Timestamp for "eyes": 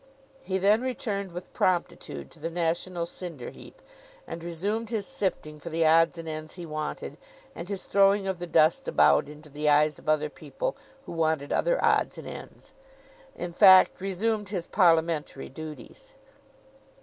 9.69-9.99